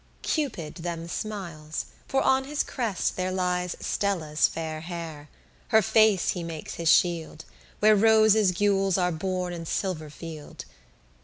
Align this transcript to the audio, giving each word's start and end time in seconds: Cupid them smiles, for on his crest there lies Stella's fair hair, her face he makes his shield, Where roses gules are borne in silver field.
Cupid 0.23 0.73
them 0.77 1.07
smiles, 1.07 1.85
for 2.07 2.23
on 2.23 2.45
his 2.45 2.63
crest 2.63 3.15
there 3.17 3.31
lies 3.31 3.75
Stella's 3.79 4.47
fair 4.47 4.81
hair, 4.81 5.29
her 5.67 5.83
face 5.83 6.29
he 6.29 6.43
makes 6.43 6.73
his 6.73 6.89
shield, 6.89 7.45
Where 7.81 7.95
roses 7.95 8.51
gules 8.51 8.97
are 8.97 9.11
borne 9.11 9.53
in 9.53 9.67
silver 9.67 10.09
field. 10.09 10.65